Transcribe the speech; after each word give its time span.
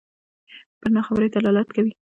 پر 0.79 0.89
ناخبرۍ 0.95 1.29
دلالت 1.35 1.67
کوي. 1.75 1.91